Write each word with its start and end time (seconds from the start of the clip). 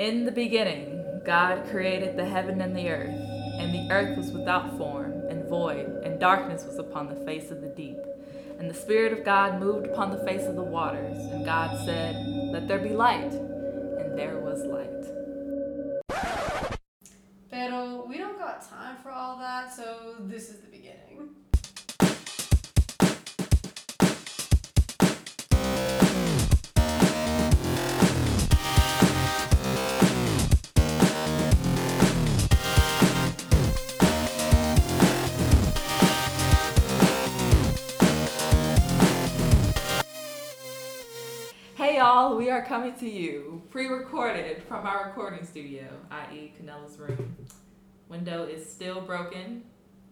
In 0.00 0.24
the 0.24 0.32
beginning, 0.32 1.20
God 1.26 1.68
created 1.68 2.16
the 2.16 2.24
heaven 2.24 2.62
and 2.62 2.74
the 2.74 2.88
earth, 2.88 3.20
and 3.58 3.74
the 3.74 3.92
earth 3.92 4.16
was 4.16 4.32
without 4.32 4.78
form 4.78 5.12
and 5.28 5.44
void, 5.44 5.88
and 6.02 6.18
darkness 6.18 6.64
was 6.64 6.78
upon 6.78 7.06
the 7.06 7.22
face 7.26 7.50
of 7.50 7.60
the 7.60 7.68
deep. 7.68 7.98
And 8.58 8.70
the 8.70 8.72
Spirit 8.72 9.12
of 9.12 9.26
God 9.26 9.60
moved 9.60 9.88
upon 9.88 10.10
the 10.10 10.24
face 10.24 10.46
of 10.46 10.56
the 10.56 10.62
waters, 10.62 11.18
and 11.18 11.44
God 11.44 11.84
said, 11.84 12.16
Let 12.50 12.66
there 12.66 12.78
be 12.78 12.94
light, 12.94 13.34
and 13.34 14.18
there 14.18 14.38
was 14.38 14.64
light. 14.64 15.04
Pero 17.50 18.06
we 18.08 18.16
don't 18.16 18.38
got 18.38 18.66
time 18.66 18.96
for 19.02 19.10
all 19.10 19.38
that, 19.38 19.70
so 19.70 20.14
this 20.20 20.48
is 20.48 20.60
the 20.60 20.69
We 42.36 42.48
are 42.48 42.64
coming 42.64 42.94
to 42.94 43.08
you 43.08 43.60
pre-recorded 43.70 44.62
from 44.62 44.86
our 44.86 45.06
recording 45.06 45.44
studio, 45.44 45.88
i.e. 46.12 46.54
Canela's 46.56 46.96
room. 46.96 47.36
Window 48.08 48.44
is 48.44 48.70
still 48.70 49.00
broken, 49.00 49.64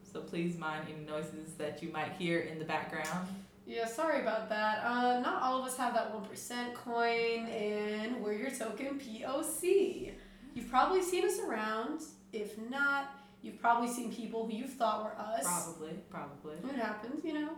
so 0.02 0.20
please 0.20 0.58
mind 0.58 0.88
any 0.92 1.04
noises 1.04 1.54
that 1.58 1.80
you 1.80 1.92
might 1.92 2.12
hear 2.12 2.40
in 2.40 2.58
the 2.58 2.64
background. 2.64 3.28
Yeah, 3.66 3.86
sorry 3.86 4.20
about 4.20 4.48
that. 4.48 4.84
Uh, 4.84 5.20
not 5.20 5.42
all 5.42 5.60
of 5.60 5.66
us 5.66 5.76
have 5.76 5.94
that 5.94 6.12
1% 6.12 6.74
coin, 6.74 7.46
and 7.46 8.20
we're 8.20 8.32
your 8.32 8.50
token 8.50 8.98
POC. 8.98 10.12
You've 10.54 10.70
probably 10.70 11.02
seen 11.02 11.24
us 11.24 11.38
around. 11.38 12.02
If 12.32 12.58
not, 12.58 13.12
you've 13.42 13.60
probably 13.60 13.88
seen 13.88 14.12
people 14.12 14.44
who 14.44 14.54
you 14.54 14.66
thought 14.66 15.04
were 15.04 15.18
us. 15.18 15.44
Probably, 15.44 15.92
probably. 16.10 16.56
It 16.68 16.76
happens, 16.76 17.24
you 17.24 17.34
know. 17.34 17.50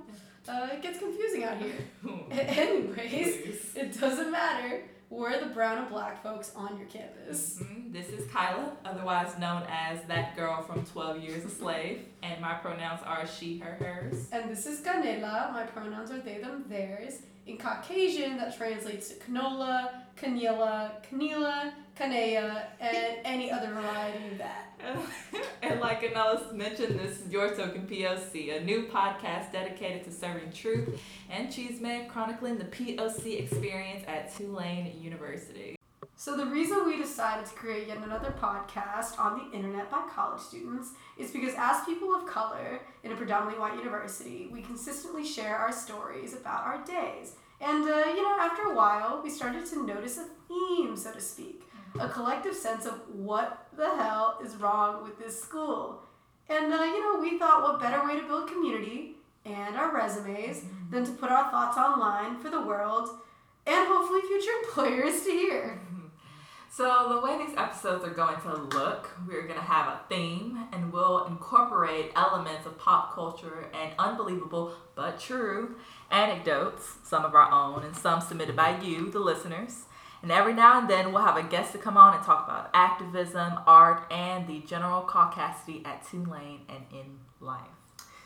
Uh, 0.48 0.68
it 0.72 0.82
gets 0.82 0.98
confusing 0.98 1.44
out 1.44 1.58
here. 1.58 1.74
Anyways, 2.30 2.96
Please. 3.36 3.70
it 3.76 4.00
doesn't 4.00 4.30
matter. 4.30 4.82
We're 5.10 5.40
the 5.40 5.46
brown 5.46 5.78
and 5.78 5.88
black 5.88 6.22
folks 6.22 6.52
on 6.54 6.78
your 6.78 6.86
campus. 6.86 7.58
Mhm. 7.60 7.92
This 7.92 8.08
is 8.10 8.30
Kyla, 8.30 8.76
otherwise 8.84 9.36
known 9.38 9.64
as 9.68 10.00
that 10.04 10.36
girl 10.36 10.62
from 10.62 10.84
12 10.84 11.18
Years 11.18 11.44
a 11.44 11.48
Slave, 11.50 12.02
and 12.22 12.40
my 12.40 12.54
pronouns 12.54 13.00
are 13.04 13.26
she, 13.26 13.58
her, 13.58 13.72
hers. 13.74 14.28
And 14.30 14.48
this 14.48 14.66
is 14.66 14.80
Canela. 14.80 15.52
My 15.52 15.64
pronouns 15.64 16.12
are 16.12 16.20
they, 16.20 16.38
them, 16.38 16.64
theirs. 16.68 17.22
In 17.50 17.58
Caucasian, 17.58 18.36
that 18.36 18.56
translates 18.56 19.08
to 19.08 19.14
canola, 19.16 19.90
canela, 20.16 20.92
canela, 21.02 21.72
canea, 21.98 22.62
and 22.78 23.16
any 23.24 23.50
other 23.50 23.74
variety 23.74 24.24
of 24.30 24.38
that. 24.38 24.76
and 25.62 25.80
like 25.80 26.02
Anellis 26.02 26.52
mentioned, 26.52 27.00
this 27.00 27.18
is 27.18 27.32
Your 27.32 27.52
Token 27.52 27.88
POC, 27.88 28.56
a 28.56 28.64
new 28.64 28.86
podcast 28.86 29.50
dedicated 29.50 30.04
to 30.04 30.12
serving 30.12 30.52
truth 30.52 31.02
and 31.28 31.52
cheeseman 31.52 32.08
chronicling 32.08 32.56
the 32.56 32.66
POC 32.66 33.40
experience 33.40 34.04
at 34.06 34.32
Tulane 34.36 34.92
University. 35.02 35.79
So, 36.20 36.36
the 36.36 36.44
reason 36.44 36.84
we 36.84 36.98
decided 36.98 37.46
to 37.46 37.54
create 37.54 37.88
yet 37.88 37.96
another 37.96 38.34
podcast 38.38 39.18
on 39.18 39.38
the 39.38 39.56
internet 39.56 39.90
by 39.90 40.02
college 40.14 40.42
students 40.42 40.90
is 41.16 41.30
because, 41.30 41.54
as 41.56 41.82
people 41.86 42.14
of 42.14 42.26
color 42.26 42.82
in 43.02 43.10
a 43.10 43.16
predominantly 43.16 43.58
white 43.58 43.78
university, 43.78 44.46
we 44.52 44.60
consistently 44.60 45.24
share 45.24 45.56
our 45.56 45.72
stories 45.72 46.34
about 46.34 46.66
our 46.66 46.84
days. 46.84 47.36
And, 47.58 47.84
uh, 47.84 48.04
you 48.14 48.22
know, 48.22 48.36
after 48.38 48.64
a 48.64 48.74
while, 48.74 49.22
we 49.24 49.30
started 49.30 49.64
to 49.64 49.86
notice 49.86 50.18
a 50.18 50.26
theme, 50.46 50.94
so 50.94 51.10
to 51.10 51.22
speak, 51.22 51.62
a 51.98 52.06
collective 52.06 52.54
sense 52.54 52.84
of 52.84 53.00
what 53.10 53.68
the 53.74 53.88
hell 53.88 54.40
is 54.44 54.56
wrong 54.56 55.02
with 55.02 55.18
this 55.18 55.40
school. 55.40 56.02
And, 56.50 56.70
uh, 56.70 56.82
you 56.82 57.00
know, 57.02 57.18
we 57.18 57.38
thought 57.38 57.62
what 57.62 57.80
better 57.80 58.06
way 58.06 58.20
to 58.20 58.26
build 58.26 58.50
community 58.50 59.16
and 59.46 59.74
our 59.74 59.90
resumes 59.90 60.64
than 60.90 61.02
to 61.06 61.12
put 61.12 61.32
our 61.32 61.50
thoughts 61.50 61.78
online 61.78 62.36
for 62.36 62.50
the 62.50 62.60
world 62.60 63.08
and 63.66 63.88
hopefully 63.88 64.20
future 64.22 64.50
employers 64.64 65.22
to 65.22 65.30
hear. 65.30 65.80
So, 66.72 67.08
the 67.08 67.20
way 67.20 67.36
these 67.36 67.56
episodes 67.56 68.04
are 68.04 68.10
going 68.10 68.40
to 68.42 68.54
look, 68.54 69.10
we're 69.26 69.42
going 69.42 69.58
to 69.58 69.60
have 69.60 69.88
a 69.88 70.00
theme 70.08 70.56
and 70.72 70.92
we'll 70.92 71.24
incorporate 71.24 72.12
elements 72.14 72.64
of 72.64 72.78
pop 72.78 73.12
culture 73.12 73.66
and 73.74 73.92
unbelievable 73.98 74.74
but 74.94 75.18
true 75.18 75.74
anecdotes, 76.12 76.98
some 77.02 77.24
of 77.24 77.34
our 77.34 77.50
own 77.50 77.82
and 77.82 77.96
some 77.96 78.20
submitted 78.20 78.54
by 78.54 78.78
you, 78.78 79.10
the 79.10 79.18
listeners. 79.18 79.86
And 80.22 80.30
every 80.30 80.54
now 80.54 80.78
and 80.78 80.88
then 80.88 81.12
we'll 81.12 81.24
have 81.24 81.36
a 81.36 81.42
guest 81.42 81.72
to 81.72 81.78
come 81.78 81.96
on 81.96 82.14
and 82.14 82.22
talk 82.22 82.44
about 82.44 82.70
activism, 82.72 83.54
art, 83.66 84.04
and 84.12 84.46
the 84.46 84.60
general 84.60 85.02
caucasity 85.02 85.84
at 85.84 86.06
Tulane 86.08 86.60
and 86.68 86.84
in 86.92 87.18
life. 87.40 87.66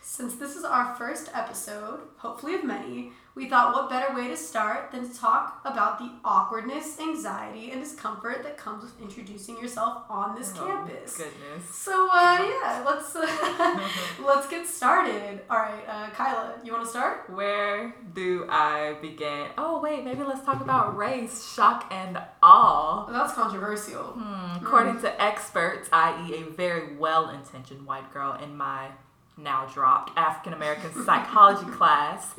Since 0.03 0.35
this 0.35 0.55
is 0.55 0.65
our 0.65 0.95
first 0.97 1.31
episode, 1.33 2.01
hopefully 2.19 2.55
of 2.57 2.65
many, 2.65 3.13
we 3.37 3.49
thought 3.49 3.75
what 3.75 3.91
better 3.91 4.15
way 4.15 4.29
to 4.29 4.37
start 4.37 4.93
than 4.93 5.09
to 5.09 5.19
talk 5.19 5.61
about 5.65 5.99
the 5.99 6.09
awkwardness, 6.25 7.01
anxiety, 7.01 7.73
and 7.73 7.83
discomfort 7.83 8.43
that 8.45 8.57
comes 8.57 8.83
with 8.85 9.01
introducing 9.01 9.57
yourself 9.59 10.05
on 10.09 10.37
this 10.37 10.53
Oh, 10.57 10.65
campus. 10.67 11.17
Goodness. 11.17 11.75
So 11.75 12.09
uh, 12.13 12.39
yeah, 12.41 12.85
let's 12.87 13.17
uh, 13.17 13.89
let's 14.25 14.47
get 14.49 14.67
started. 14.67 15.41
All 15.51 15.59
right, 15.59 15.83
uh, 15.89 16.11
Kyla, 16.11 16.55
you 16.63 16.73
want 16.73 16.85
to 16.85 16.91
start? 16.91 17.29
Where 17.29 17.95
do 18.15 18.47
I 18.49 18.97
begin? 19.03 19.49
Oh, 19.59 19.81
wait, 19.81 20.05
maybe 20.05 20.23
let's 20.23 20.45
talk 20.45 20.61
about 20.61 20.97
race, 20.97 21.53
shock, 21.53 21.87
and 21.91 22.19
awe. 22.43 23.07
That's 23.11 23.33
controversial. 23.33 24.03
Hmm, 24.17 24.65
according 24.65 25.01
to 25.01 25.21
experts, 25.23 25.89
i.e., 25.93 26.35
a 26.37 26.51
very 26.53 26.97
well 26.97 27.31
intentioned 27.31 27.85
white 27.85 28.13
girl 28.13 28.35
in 28.41 28.57
my 28.57 28.91
now 29.37 29.67
dropped 29.67 30.17
African 30.17 30.53
American 30.53 30.93
psychology 31.05 31.69
class, 31.73 32.35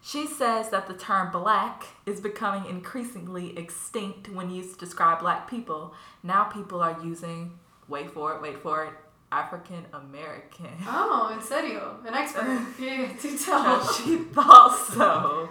she 0.00 0.26
says 0.26 0.70
that 0.70 0.86
the 0.86 0.94
term 0.94 1.30
black 1.30 1.84
is 2.06 2.20
becoming 2.20 2.68
increasingly 2.68 3.56
extinct 3.58 4.28
when 4.28 4.50
used 4.50 4.74
to 4.74 4.78
describe 4.84 5.20
black 5.20 5.48
people. 5.50 5.94
Now 6.22 6.44
people 6.44 6.80
are 6.80 6.96
using, 7.02 7.58
wait 7.88 8.10
for 8.10 8.34
it, 8.34 8.40
wait 8.42 8.58
for 8.62 8.84
it, 8.84 8.92
African 9.30 9.84
American. 9.92 10.70
Oh, 10.86 11.30
in 11.34 11.42
serio, 11.42 11.98
an 12.06 12.14
expert. 12.14 12.64
yeah, 12.80 13.14
So 13.18 13.36
tell. 13.36 13.92
she 13.92 14.16
thought 14.18 14.74
so. 14.94 15.50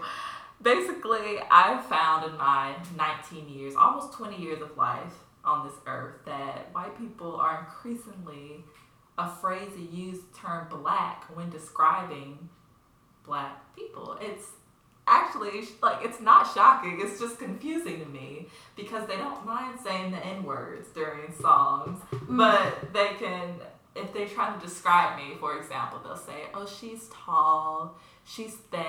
Basically, 0.62 1.38
I've 1.52 1.86
found 1.86 2.32
in 2.32 2.38
my 2.38 2.74
19 2.98 3.48
years, 3.48 3.76
almost 3.76 4.14
20 4.14 4.38
years 4.42 4.62
of 4.62 4.76
life 4.76 5.14
on 5.46 5.68
this 5.68 5.78
earth, 5.86 6.16
that 6.26 6.74
white 6.74 6.98
people 6.98 7.36
are 7.36 7.60
increasingly 7.70 8.64
afraid 9.20 9.72
to 9.74 9.82
use 9.82 10.18
the 10.20 10.38
term 10.40 10.68
black 10.70 11.26
when 11.36 11.50
describing 11.52 12.50
black 13.28 13.76
people. 13.76 14.18
It's 14.20 14.46
actually 15.08 15.64
like 15.82 16.04
it's 16.04 16.20
not 16.20 16.52
shocking, 16.54 17.00
it's 17.02 17.20
just 17.20 17.40
confusing 17.40 18.00
to 18.00 18.06
me 18.06 18.48
because 18.76 19.08
they 19.08 19.18
don't 19.18 19.46
mind 19.46 19.80
saying 19.84 20.12
the 20.12 20.26
N 20.26 20.44
words 20.44 20.90
during 20.90 21.34
songs, 21.40 22.00
mm. 22.12 22.38
but 22.38 22.94
they 22.94 23.10
can 23.20 23.56
if 23.96 24.14
they 24.14 24.26
try 24.26 24.54
to 24.54 24.60
describe 24.60 25.18
me, 25.18 25.36
for 25.40 25.58
example, 25.58 26.00
they'll 26.04 26.16
say, 26.16 26.46
"Oh, 26.54 26.68
she's 26.68 27.10
tall, 27.10 27.98
she's 28.26 28.56
thin," 28.72 28.82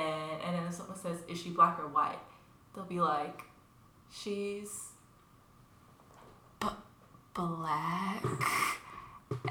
and 0.44 0.56
then 0.56 0.66
if 0.66 0.75
someone 0.75 0.98
says, 0.98 1.19
"Is 1.28 1.41
she 1.41 1.50
black 1.50 1.78
or 1.78 1.88
white?" 1.88 2.19
They'll 2.75 2.84
be 2.84 3.00
like, 3.00 3.43
"She's 4.12 4.91
b- 6.60 6.69
black," 7.34 8.25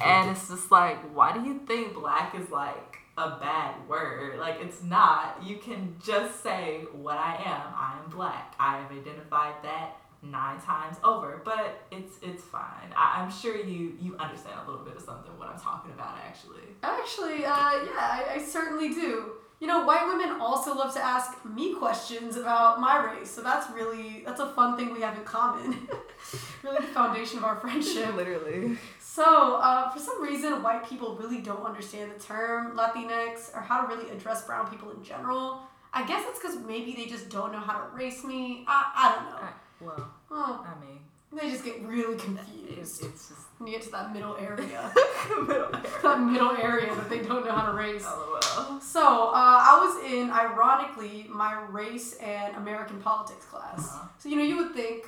and 0.02 0.30
it's 0.32 0.48
just 0.50 0.72
like, 0.72 1.00
why 1.16 1.34
do 1.34 1.44
you 1.44 1.60
think 1.66 1.96
black 1.96 2.36
is 2.36 2.50
like 2.52 2.97
a 3.18 3.38
bad 3.40 3.76
word? 3.88 4.40
Like 4.40 4.58
it's 4.62 4.84
not. 4.84 5.40
You 5.44 5.58
can 5.58 5.96
just 6.04 6.44
say 6.44 6.86
what 6.94 7.18
I 7.18 7.36
am. 7.36 7.74
I 7.76 8.00
am 8.04 8.10
black. 8.10 8.56
I 8.60 8.78
have 8.78 8.92
identified 8.92 9.56
that 9.64 9.98
nine 10.22 10.60
times 10.62 10.98
over, 11.04 11.42
but 11.44 11.86
it's 11.92 12.16
it's 12.22 12.44
fine. 12.44 12.94
I, 12.96 13.22
I'm 13.22 13.32
sure 13.32 13.56
you 13.56 13.96
you 14.00 14.16
understand 14.18 14.60
a 14.66 14.70
little 14.70 14.86
bit 14.86 14.96
of 14.96 15.02
something 15.02 15.32
what 15.38 15.50
I'm 15.50 15.60
talking 15.60 15.92
about 15.92 16.18
actually. 16.26 16.64
Actually, 16.84 17.46
uh, 17.46 17.72
yeah, 17.86 17.96
I, 17.96 18.26
I 18.36 18.44
certainly 18.44 18.90
do. 18.90 19.32
You 19.60 19.66
know, 19.66 19.84
white 19.86 20.06
women 20.06 20.40
also 20.40 20.76
love 20.76 20.94
to 20.94 21.04
ask 21.04 21.44
me 21.44 21.74
questions 21.74 22.36
about 22.38 22.80
my 22.80 23.04
race, 23.04 23.32
so 23.32 23.42
that's 23.42 23.72
really 23.72 24.22
that's 24.26 24.40
a 24.40 24.50
fun 24.50 24.78
thing 24.78 24.94
we 24.94 25.02
have 25.02 25.18
in 25.18 25.24
common. 25.24 25.88
really, 26.64 26.78
the 26.82 26.92
foundation 26.94 27.40
of 27.40 27.44
our 27.44 27.56
friendship. 27.56 28.16
Literally. 28.16 28.78
So, 29.00 29.56
uh, 29.56 29.90
for 29.90 29.98
some 30.00 30.22
reason, 30.22 30.62
white 30.62 30.88
people 30.88 31.16
really 31.16 31.42
don't 31.42 31.66
understand 31.66 32.12
the 32.12 32.20
term 32.24 32.78
Latinx 32.78 33.56
or 33.56 33.62
how 33.62 33.82
to 33.82 33.88
really 33.96 34.12
address 34.12 34.44
brown 34.46 34.70
people 34.70 34.92
in 34.92 35.04
general. 35.04 35.62
I 35.92 36.06
guess 36.06 36.24
it's 36.28 36.40
because 36.40 36.58
maybe 36.68 36.94
they 36.94 37.08
just 37.08 37.30
don't 37.30 37.52
know 37.52 37.60
how 37.60 37.80
to 37.80 37.96
race 37.96 38.24
me. 38.24 38.64
I, 38.68 38.92
I 38.96 39.16
don't 39.16 39.26
know. 39.32 39.96
Well, 39.96 40.12
Oh, 40.30 40.66
I 40.68 40.80
mean, 40.86 41.00
they 41.34 41.50
just 41.50 41.66
get 41.66 41.82
really 41.82 42.14
it's, 42.14 42.24
confused 42.24 43.04
it's 43.06 43.30
just 43.30 43.47
when 43.58 43.68
you 43.68 43.74
get 43.78 43.84
to 43.86 43.92
that 43.92 44.14
middle 44.14 44.36
area. 44.40 44.92
middle 45.48 45.76
area. 45.76 45.82
that 46.04 46.20
middle 46.22 46.52
area 46.52 46.94
that 46.96 47.10
they 47.10 47.20
don't 47.20 47.46
know 47.46 47.52
how 47.52 47.72
to 47.72 47.78
race. 47.78 48.06
LOL. 48.06 48.80
So, 48.80 49.02
uh, 49.02 49.34
I 49.34 49.80
was 49.84 50.12
in, 50.12 50.30
ironically, 50.32 51.26
my 51.30 51.62
race 51.70 52.16
and 52.16 52.56
American 52.56 53.00
politics 53.02 53.46
class. 53.46 53.80
Uh-huh. 53.80 54.08
So, 54.20 54.30
you 54.30 54.36
know, 54.36 54.44
you 54.44 54.58
would 54.58 54.74
think 54.74 55.06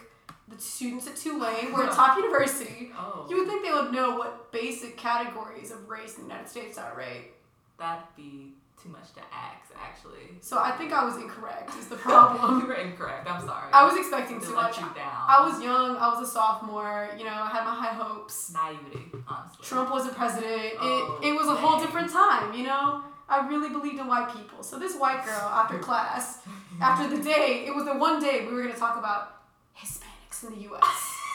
the 0.47 0.59
students 0.59 1.07
at 1.07 1.15
Tulane. 1.15 1.71
We're 1.73 1.87
a 1.87 1.93
top 1.93 2.17
university. 2.17 2.91
Oh. 2.97 3.27
You 3.29 3.37
would 3.37 3.47
think 3.47 3.63
they 3.63 3.71
would 3.71 3.91
know 3.91 4.15
what 4.17 4.51
basic 4.51 4.97
categories 4.97 5.71
of 5.71 5.89
race 5.89 6.17
in 6.17 6.23
the 6.23 6.29
United 6.29 6.49
States 6.49 6.77
are, 6.77 6.95
right? 6.97 7.31
That'd 7.77 8.03
be 8.15 8.53
too 8.81 8.89
much 8.89 9.13
to 9.13 9.21
ask, 9.33 9.71
actually. 9.79 10.37
So 10.41 10.57
I 10.59 10.71
think 10.71 10.91
I 10.93 11.03
was 11.03 11.15
incorrect. 11.17 11.71
Is 11.77 11.87
the 11.87 11.95
problem? 12.07 12.61
you 12.61 12.67
were 12.67 12.73
incorrect. 12.73 13.29
I'm 13.29 13.45
sorry. 13.45 13.71
I 13.73 13.83
was 13.85 13.97
expecting 13.97 14.39
to 14.39 14.45
too 14.47 14.55
let 14.55 14.71
much. 14.71 14.77
you 14.77 14.85
down. 14.95 15.11
I 15.27 15.45
was 15.47 15.61
young. 15.61 15.97
I 15.97 16.07
was 16.13 16.27
a 16.27 16.31
sophomore. 16.31 17.09
You 17.17 17.25
know, 17.25 17.31
I 17.31 17.49
had 17.49 17.63
my 17.65 17.75
high 17.75 17.93
hopes. 17.93 18.51
naivety, 18.53 19.05
honestly. 19.27 19.63
Trump 19.65 19.91
wasn't 19.91 20.15
president. 20.15 20.73
Oh, 20.79 21.19
it, 21.21 21.27
it 21.29 21.31
was 21.33 21.47
a 21.47 21.55
whole 21.55 21.79
different 21.79 22.11
time, 22.11 22.53
you 22.53 22.63
know? 22.63 23.03
I 23.27 23.47
really 23.47 23.69
believed 23.69 23.99
in 23.99 24.07
white 24.07 24.33
people. 24.35 24.63
So 24.63 24.79
this 24.79 24.95
white 24.97 25.23
girl, 25.23 25.35
after 25.35 25.77
class, 25.87 26.39
after 26.81 27.15
the 27.15 27.21
day, 27.21 27.65
it 27.67 27.75
was 27.75 27.85
the 27.85 27.93
one 27.95 28.19
day 28.21 28.45
we 28.47 28.53
were 28.53 28.61
going 28.63 28.73
to 28.73 28.79
talk 28.79 28.97
about 28.97 29.41
Hispanics 29.77 30.43
in 30.47 30.55
the 30.55 30.61
U.S. 30.63 30.83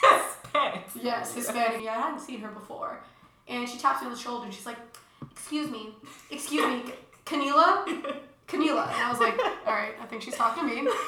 Hispanics. 0.03 1.01
yes, 1.01 1.33
Hispanic. 1.33 1.81
Yeah, 1.83 1.91
I 1.97 2.01
hadn't 2.01 2.19
seen 2.19 2.41
her 2.41 2.49
before. 2.49 3.01
And 3.47 3.69
she 3.69 3.77
taps 3.77 4.01
me 4.01 4.07
on 4.07 4.13
the 4.13 4.19
shoulder 4.19 4.45
and 4.45 4.53
she's 4.53 4.65
like, 4.65 4.77
excuse 5.31 5.69
me, 5.69 5.93
excuse 6.31 6.65
me, 6.65 6.91
Kanila? 7.25 7.85
Kanila. 8.47 8.87
And 8.93 9.03
I 9.03 9.09
was 9.11 9.19
like, 9.19 9.37
all 9.65 9.73
right, 9.73 9.93
I 10.01 10.05
think 10.05 10.21
she's 10.21 10.35
talking 10.35 10.67
to 10.67 10.83
me. 10.83 10.89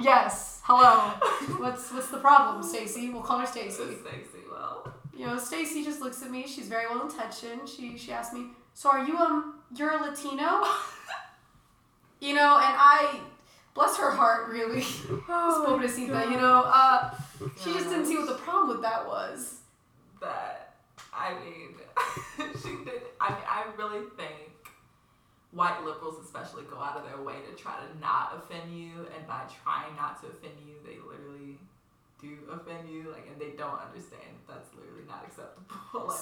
Yes, 0.00 0.60
hello. 0.62 1.10
What's 1.58 1.90
what's 1.92 2.08
the 2.08 2.18
problem, 2.18 2.62
Stacy? 2.62 3.10
We'll 3.10 3.22
call 3.22 3.40
her 3.40 3.46
Stacy. 3.46 3.82
Stacy, 4.00 4.44
well. 4.48 4.92
You 5.16 5.26
know, 5.26 5.38
Stacy 5.38 5.82
just 5.82 6.00
looks 6.00 6.22
at 6.22 6.30
me. 6.30 6.46
She's 6.46 6.68
very 6.68 6.86
well 6.86 7.02
intentioned. 7.02 7.68
She 7.68 7.98
she 7.98 8.12
asked 8.12 8.32
me, 8.32 8.48
"So 8.74 8.90
are 8.90 9.04
you 9.04 9.16
um 9.16 9.58
you're 9.74 9.90
a 9.90 10.00
Latino?" 10.00 10.62
you 12.20 12.34
know, 12.34 12.58
and 12.62 12.74
I 12.78 13.18
bless 13.74 13.96
her 13.96 14.12
heart 14.12 14.48
really. 14.50 14.84
Oh, 15.28 15.64
Pobrecita, 15.66 16.30
you 16.30 16.36
know, 16.36 16.62
uh, 16.66 17.10
she 17.60 17.72
just 17.72 17.88
didn't 17.88 18.06
see 18.06 18.16
what 18.16 18.28
the 18.28 18.34
problem 18.34 18.68
with 18.68 18.82
that 18.82 19.04
was. 19.06 19.56
that 20.20 20.74
I 21.12 21.34
mean 21.42 21.74
she 22.62 22.70
did 22.84 23.02
I 23.20 23.30
mean 23.30 23.44
I 23.48 23.64
really 23.76 24.04
think 24.16 24.57
white 25.52 25.82
liberals 25.84 26.16
especially 26.22 26.62
go 26.64 26.78
out 26.78 26.96
of 26.96 27.04
their 27.04 27.22
way 27.22 27.36
to 27.48 27.56
try 27.60 27.72
to 27.76 27.98
not 28.00 28.36
offend 28.36 28.70
you 28.76 29.06
and 29.16 29.26
by 29.26 29.42
trying 29.64 29.94
not 29.96 30.20
to 30.20 30.28
offend 30.28 30.52
you 30.66 30.74
they 30.84 30.96
literally 31.08 31.58
do 32.20 32.36
offend 32.52 32.88
you 32.88 33.10
like 33.10 33.26
and 33.30 33.40
they 33.40 33.56
don't 33.56 33.80
understand 33.80 34.36
that's 34.46 34.68
literally 34.74 35.04
not 35.08 35.24
acceptable. 35.26 36.08
Like 36.08 36.20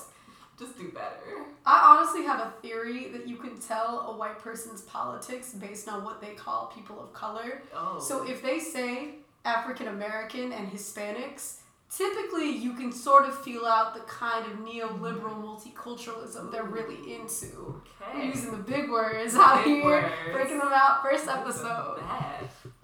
just 0.59 0.79
do 0.79 0.89
better. 0.89 1.45
I 1.67 1.97
honestly 1.99 2.25
have 2.25 2.41
a 2.41 2.51
theory 2.63 3.09
that 3.09 3.29
you 3.29 3.37
can 3.37 3.59
tell 3.59 4.07
a 4.09 4.17
white 4.17 4.39
person's 4.39 4.81
politics 4.83 5.53
based 5.53 5.87
on 5.87 6.03
what 6.03 6.23
they 6.23 6.33
call 6.35 6.73
people 6.75 6.99
of 6.99 7.13
color. 7.13 7.63
oh. 7.75 8.01
So 8.01 8.27
if 8.27 8.43
they 8.43 8.59
say 8.59 9.17
African 9.45 9.89
American 9.89 10.53
and 10.53 10.71
Hispanics, 10.71 11.57
typically 11.95 12.51
you 12.51 12.73
can 12.75 12.93
sort 12.93 13.27
of 13.27 13.37
feel 13.43 13.65
out 13.65 13.95
the 13.95 14.01
kind 14.01 14.45
of 14.51 14.59
neoliberal 14.59 15.37
multiculturalism 15.43 16.51
they're 16.51 16.65
really 16.65 17.15
into. 17.15 17.81
We're 18.15 18.23
using 18.25 18.53
the 18.53 18.59
big 18.59 18.91
words 18.91 19.35
out 19.35 19.65
Big 19.65 19.77
here, 19.77 19.85
words. 19.85 20.13
breaking 20.33 20.59
them 20.59 20.71
out 20.73 21.03
first 21.03 21.27
episode. 21.29 22.01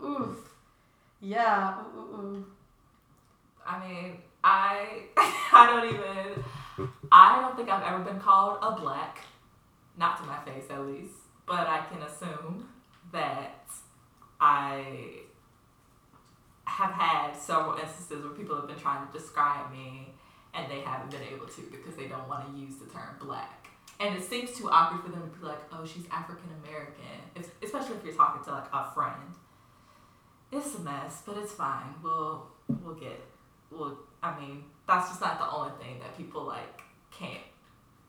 Oof. 0.05 0.37
Yeah. 1.21 1.75
Ooh, 1.97 2.01
ooh. 2.01 2.47
I 3.67 3.87
mean, 3.89 4.19
I 4.43 5.03
I 5.17 5.67
don't 5.67 5.89
even 5.95 6.45
I 7.13 7.41
don't 7.41 7.57
think 7.57 7.69
I've 7.69 7.83
ever 7.85 8.03
been 8.03 8.19
called 8.19 8.59
a 8.63 8.73
black, 8.81 9.19
not 9.97 10.19
to 10.19 10.25
my 10.25 10.39
face 10.45 10.65
at 10.71 10.81
least, 10.87 11.15
but 11.47 11.67
I 11.69 11.85
can 11.91 12.03
assume 12.03 12.69
that 13.13 13.69
I 14.41 15.21
have 16.65 16.93
had 16.93 17.37
several 17.37 17.75
instances 17.79 18.25
where 18.25 18.33
people 18.33 18.57
have 18.57 18.67
been 18.67 18.79
trying 18.79 19.07
to 19.07 19.13
describe 19.13 19.71
me 19.73 20.15
and 20.55 20.71
they 20.71 20.81
haven't 20.81 21.11
been 21.11 21.23
able 21.33 21.47
to 21.47 21.63
because 21.71 21.97
they 21.97 22.07
don't 22.07 22.29
want 22.29 22.53
to 22.53 22.59
use 22.59 22.77
the 22.77 22.87
term 22.87 23.17
black. 23.21 23.69
And 24.01 24.17
it 24.17 24.23
seems 24.23 24.53
too 24.53 24.69
awkward 24.71 25.03
for 25.05 25.11
them 25.11 25.31
to 25.31 25.39
be 25.39 25.47
like, 25.47 25.61
oh, 25.73 25.85
she's 25.87 26.05
African 26.11 26.51
American, 26.65 27.47
especially 27.63 27.97
if 27.97 28.05
you're 28.05 28.15
talking 28.15 28.43
to 28.45 28.51
like 28.51 28.69
a 28.73 28.91
friend. 28.93 29.35
It's 30.51 30.75
a 30.75 30.81
mess, 30.81 31.23
but 31.25 31.37
it's 31.39 31.53
fine. 31.53 31.95
We'll 32.03 32.47
we'll 32.83 32.95
get 32.95 33.21
well. 33.71 33.99
I 34.23 34.39
mean, 34.39 34.65
that's 34.87 35.09
just 35.09 35.21
not 35.21 35.39
the 35.39 35.51
only 35.51 35.73
thing 35.83 35.99
that 36.01 36.17
people 36.17 36.45
like 36.45 36.83
can't 37.11 37.43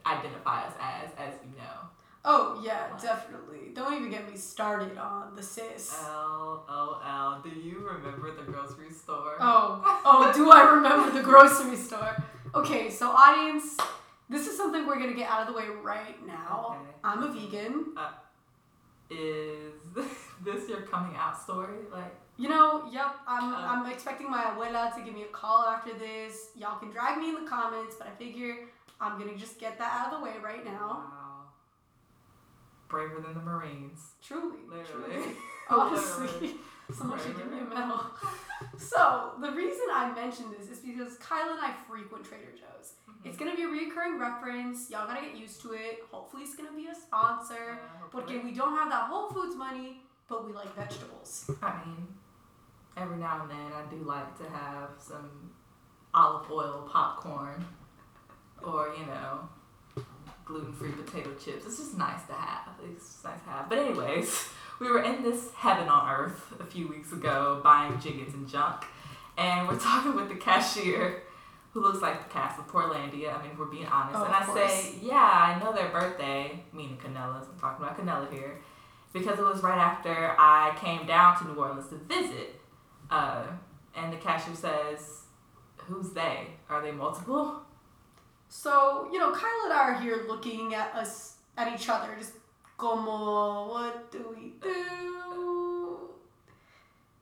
identify 0.06 0.66
us 0.66 0.74
as, 0.80 1.10
as 1.18 1.34
you 1.44 1.58
know. 1.58 1.90
Oh 2.26 2.62
yeah, 2.64 2.88
definitely. 3.02 3.72
Don't 3.74 3.94
even 3.94 4.10
get 4.10 4.30
me 4.32 4.38
started 4.38 4.98
on 4.98 5.36
the 5.36 5.44
cis. 5.44 5.94
L 6.06 6.64
O 6.70 7.02
L. 7.06 7.42
Do 7.44 7.50
you 7.50 7.80
remember 7.80 8.34
the 8.34 8.50
grocery 8.50 8.92
store? 8.92 9.36
Oh, 9.42 9.82
oh, 10.06 10.32
do 10.34 10.50
I 10.52 10.62
remember 10.76 11.12
the 11.12 11.22
grocery 11.24 11.76
store? 11.76 12.16
Okay, 12.56 12.90
so 12.90 13.10
audience, 13.10 13.78
this 14.30 14.48
is 14.48 14.56
something 14.56 14.86
we're 14.88 15.00
gonna 15.00 15.14
get 15.14 15.30
out 15.30 15.42
of 15.42 15.48
the 15.48 15.54
way 15.60 15.68
right 15.82 16.26
now. 16.26 16.78
Okay. 16.80 16.96
I'm 17.04 17.24
a 17.24 17.28
vegan. 17.32 17.94
Is 19.10 19.74
this 20.46 20.70
your 20.70 20.82
coming 20.84 21.16
out 21.18 21.40
story? 21.40 21.78
Like, 21.92 22.16
You 22.38 22.50
know, 22.50 22.88
yep, 22.92 23.16
I'm, 23.28 23.54
Uh. 23.54 23.58
I'm 23.58 23.92
expecting 23.92 24.30
my 24.32 24.44
abuela 24.44 24.96
to 24.96 25.02
give 25.02 25.14
me 25.14 25.24
a 25.24 25.28
call 25.28 25.66
after 25.66 25.94
this. 25.94 26.50
Y'all 26.56 26.80
can 26.80 26.90
drag 26.90 27.18
me 27.18 27.30
in 27.30 27.44
the 27.44 27.50
comments, 27.50 27.96
but 28.00 28.08
I 28.08 28.12
figure 28.12 28.56
I'm 29.02 29.20
gonna 29.20 29.36
just 29.36 29.60
get 29.60 29.78
that 29.80 29.92
out 30.00 30.14
of 30.14 30.20
the 30.20 30.26
way 30.26 30.36
right 30.44 30.64
now. 30.66 31.04
wow. 31.12 31.23
Braver 32.88 33.22
than 33.22 33.34
the 33.34 33.42
Marines. 33.42 34.00
Truly, 34.22 34.58
Literally. 34.70 35.14
truly. 35.16 35.36
Honestly, 35.70 36.26
Literally. 36.28 36.56
someone 36.94 37.20
should 37.20 37.38
give 37.38 37.52
me 37.52 37.60
a 37.60 37.64
medal. 37.64 38.02
So, 38.78 39.34
the 39.42 39.52
reason 39.52 39.84
I 39.94 40.14
mentioned 40.16 40.54
this 40.58 40.70
is 40.70 40.80
because 40.80 41.18
Kyla 41.18 41.52
and 41.54 41.60
I 41.62 41.74
frequent 41.88 42.24
Trader 42.24 42.54
Joe's. 42.54 42.94
Mm-hmm. 43.10 43.28
It's 43.28 43.38
gonna 43.38 43.56
be 43.56 43.64
a 43.64 43.68
recurring 43.68 44.18
reference. 44.20 44.90
Y'all 44.90 45.06
gotta 45.06 45.22
get 45.22 45.36
used 45.36 45.62
to 45.64 45.74
it. 45.74 46.00
Hopefully, 46.12 46.44
it's 46.44 46.56
gonna 46.56 46.72
be 46.72 46.88
a 46.88 46.96
sponsor. 46.96 47.80
Uh, 47.82 48.08
Porque 48.10 48.42
we 48.42 48.52
don't 48.54 48.74
have 48.76 48.90
that 48.90 49.04
Whole 49.10 49.30
Foods 49.30 49.56
money, 49.58 50.02
but 50.30 50.46
we 50.46 50.54
like 50.54 50.74
vegetables. 50.76 51.52
I 51.62 51.74
mean, 51.86 52.08
every 52.96 53.18
now 53.18 53.42
and 53.42 53.50
then 53.52 53.74
I 53.74 53.84
do 53.90 53.98
like 54.04 54.38
to 54.38 54.50
have 54.50 54.92
some 54.98 55.52
olive 56.14 56.50
oil 56.50 56.90
popcorn 56.92 57.66
or, 58.64 58.94
you 58.98 59.06
know, 59.06 59.50
gluten 60.46 60.74
free 60.74 60.92
potato 60.92 61.34
chips. 61.36 61.66
It's 61.66 61.78
just 61.78 61.98
nice 61.98 62.26
to 62.28 62.34
have. 62.34 62.70
It's 62.92 63.06
just 63.06 63.24
nice 63.24 63.42
to 63.44 63.50
have. 63.50 63.70
But, 63.70 63.80
anyways, 63.80 64.50
we 64.80 64.90
were 64.90 65.02
in 65.02 65.24
this 65.24 65.52
heaven 65.56 65.88
on 65.88 66.10
earth 66.14 66.54
a 66.60 66.66
few 66.66 66.88
weeks 66.88 67.12
ago 67.12 67.62
buying 67.64 68.00
jiggets 68.00 68.34
and 68.34 68.48
junk, 68.48 68.84
and 69.38 69.68
we're 69.68 69.80
talking 69.80 70.16
with 70.16 70.30
the 70.30 70.36
cashier. 70.36 71.24
Who 71.72 71.82
looks 71.82 72.04
like 72.04 72.24
the 72.28 72.32
cast 72.32 72.60
of 72.60 72.68
Portlandia? 72.68 73.36
I 73.36 73.42
mean, 73.42 73.52
if 73.54 73.58
we're 73.58 73.66
being 73.66 73.88
honest. 73.88 74.20
Oh, 74.20 74.26
and 74.26 74.34
I 74.36 74.44
course. 74.44 74.72
say, 74.72 74.94
yeah, 75.02 75.16
I 75.16 75.60
know 75.60 75.74
their 75.74 75.90
birthday, 75.90 76.64
meaning 76.72 77.00
Canela's. 77.04 77.48
I'm 77.52 77.60
talking 77.60 77.84
about 77.84 77.98
Canella 77.98 78.32
here 78.32 78.60
because 79.12 79.40
it 79.40 79.44
was 79.44 79.64
right 79.64 79.80
after 79.80 80.36
I 80.38 80.78
came 80.80 81.08
down 81.08 81.36
to 81.40 81.48
New 81.48 81.56
Orleans 81.56 81.88
to 81.90 81.96
visit. 81.96 82.60
Uh, 83.10 83.44
and 83.96 84.14
the 84.14 84.18
cashier 84.18 84.56
says, 84.56 85.22
Who's 85.78 86.12
they? 86.12 86.48
Are 86.70 86.82
they 86.82 86.92
multiple? 86.92 87.62
So, 88.56 89.10
you 89.12 89.18
know, 89.18 89.32
Kyle 89.32 89.50
and 89.64 89.74
I 89.74 89.78
are 89.80 90.00
here 90.00 90.26
looking 90.28 90.76
at 90.76 90.94
us, 90.94 91.38
at 91.58 91.74
each 91.74 91.90
other, 91.90 92.16
just 92.20 92.34
como, 92.78 93.68
what 93.68 94.12
do 94.12 94.24
we 94.30 94.54
do? 94.62 95.98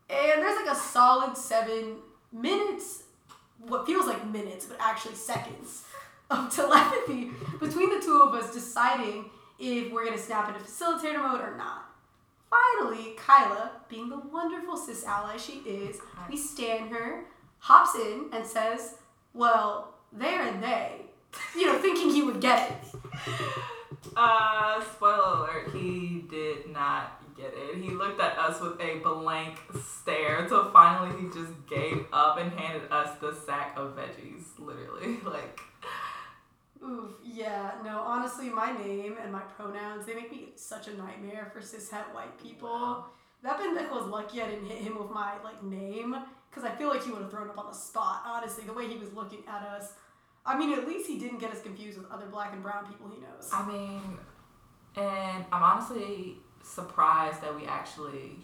And 0.09 0.41
there's 0.41 0.59
like 0.61 0.75
a 0.75 0.77
solid 0.77 1.38
seven 1.38 2.00
minutes, 2.33 3.03
what 3.65 3.85
feels 3.85 4.07
like 4.07 4.27
minutes, 4.27 4.65
but 4.65 4.75
actually 4.81 5.15
seconds, 5.15 5.85
of 6.29 6.53
telepathy 6.53 7.31
between 7.61 7.97
the 7.97 8.05
two 8.05 8.21
of 8.21 8.35
us 8.35 8.53
deciding 8.53 9.29
if 9.57 9.89
we're 9.89 10.03
gonna 10.03 10.17
snap 10.17 10.50
into 10.50 10.59
facilitator 10.59 11.23
mode 11.23 11.39
or 11.39 11.55
not. 11.55 11.85
Finally, 12.50 13.13
Kyla, 13.15 13.71
being 13.88 14.09
the 14.09 14.19
wonderful 14.19 14.75
cis 14.75 15.05
ally 15.05 15.38
she 15.38 15.59
is, 15.59 16.01
we 16.29 16.35
stand 16.35 16.91
her, 16.91 17.23
hops 17.59 17.95
in, 17.95 18.25
and 18.33 18.45
says, 18.45 18.95
Well, 19.33 19.95
they're 20.11 20.59
they. 20.59 21.05
You 21.55 21.67
know, 21.67 21.79
thinking 21.79 22.09
he 22.09 22.23
would 22.23 22.41
get 22.41 22.71
it. 22.71 23.01
Uh, 24.15 24.83
spoiler 24.83 25.38
alert, 25.38 25.69
he 25.73 26.25
did 26.29 26.69
not 26.69 27.21
get 27.35 27.53
it. 27.55 27.81
He 27.81 27.89
looked 27.91 28.19
at 28.21 28.38
us 28.38 28.59
with 28.61 28.79
a 28.81 29.00
blank 29.00 29.57
stare 29.83 30.39
until 30.39 30.71
finally 30.71 31.21
he 31.21 31.27
just 31.27 31.53
gave 31.69 32.05
up 32.11 32.38
and 32.38 32.51
handed 32.51 32.91
us 32.91 33.17
the 33.19 33.33
sack 33.33 33.73
of 33.77 33.95
veggies. 33.95 34.43
Literally. 34.57 35.17
Like, 35.25 35.59
Oof, 36.83 37.11
yeah, 37.23 37.73
no, 37.85 38.00
honestly, 38.00 38.50
my 38.50 38.71
name 38.71 39.15
and 39.21 39.31
my 39.31 39.41
pronouns, 39.41 40.07
they 40.07 40.15
make 40.15 40.31
me 40.31 40.50
such 40.55 40.88
a 40.88 40.97
nightmare 40.97 41.51
for 41.53 41.59
cishet 41.59 42.11
white 42.11 42.41
people. 42.41 43.05
That 43.43 43.59
pendejo 43.59 43.91
was 43.91 44.07
lucky 44.07 44.41
I 44.41 44.47
didn't 44.50 44.65
hit 44.65 44.79
him 44.79 44.97
with 44.97 45.11
my, 45.11 45.33
like, 45.43 45.63
name, 45.63 46.15
because 46.50 46.63
I 46.63 46.73
feel 46.75 46.89
like 46.89 47.03
he 47.03 47.11
would 47.11 47.21
have 47.21 47.29
thrown 47.29 47.50
up 47.50 47.57
on 47.59 47.67
the 47.67 47.77
spot, 47.77 48.23
honestly, 48.25 48.63
the 48.63 48.73
way 48.73 48.88
he 48.88 48.97
was 48.97 49.13
looking 49.13 49.43
at 49.47 49.61
us. 49.61 49.93
I 50.45 50.57
mean, 50.57 50.74
at 50.74 50.88
least 50.88 51.07
he 51.07 51.19
didn't 51.19 51.39
get 51.39 51.51
us 51.51 51.62
confused 51.62 51.98
with 51.98 52.10
other 52.12 52.25
black 52.25 52.53
and 52.53 52.63
brown 52.63 52.86
people 52.88 53.10
he 53.10 53.21
knows. 53.21 53.50
I 53.51 53.67
mean, 53.67 54.17
and 54.95 55.45
I'm 55.51 55.63
honestly 55.63 56.38
surprised 56.63 57.41
that 57.41 57.55
we 57.55 57.65
actually 57.65 58.38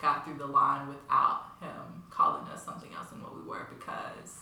got 0.00 0.24
through 0.24 0.38
the 0.38 0.46
line 0.46 0.88
without 0.88 1.42
him 1.60 2.02
calling 2.10 2.46
us 2.48 2.64
something 2.64 2.90
else 2.96 3.08
than 3.08 3.22
what 3.22 3.34
we 3.34 3.42
were 3.42 3.66
because 3.78 4.40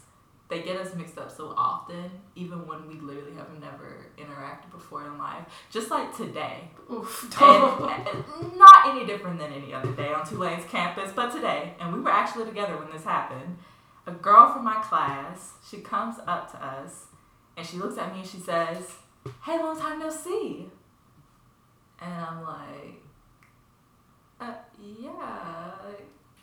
they 0.48 0.62
get 0.62 0.80
us 0.80 0.94
mixed 0.94 1.18
up 1.18 1.30
so 1.30 1.52
often, 1.56 2.10
even 2.34 2.66
when 2.66 2.88
we 2.88 2.94
literally 2.94 3.34
have 3.34 3.48
never 3.60 4.06
interacted 4.16 4.70
before 4.70 5.06
in 5.06 5.18
life. 5.18 5.44
Just 5.70 5.90
like 5.90 6.16
today. 6.16 6.70
Oof. 6.90 7.28
Not 7.38 8.86
any 8.86 9.04
different 9.04 9.38
than 9.38 9.52
any 9.52 9.74
other 9.74 9.92
day 9.92 10.12
on 10.12 10.26
Tulane's 10.26 10.64
campus, 10.64 11.12
but 11.14 11.32
today, 11.32 11.74
and 11.78 11.92
we 11.92 12.00
were 12.00 12.10
actually 12.10 12.46
together 12.46 12.76
when 12.78 12.90
this 12.90 13.04
happened. 13.04 13.58
A 14.08 14.12
girl 14.12 14.50
from 14.50 14.64
my 14.64 14.76
class, 14.76 15.52
she 15.68 15.80
comes 15.80 16.16
up 16.26 16.50
to 16.52 16.64
us 16.64 17.08
and 17.58 17.66
she 17.66 17.76
looks 17.76 17.98
at 17.98 18.10
me 18.14 18.20
and 18.20 18.28
she 18.28 18.38
says, 18.38 18.94
Hey, 19.44 19.58
long 19.58 19.78
time 19.78 19.98
no 19.98 20.08
see. 20.08 20.70
And 22.00 22.14
I'm 22.14 22.42
like, 22.42 23.02
uh, 24.40 24.54
yeah, 24.80 25.10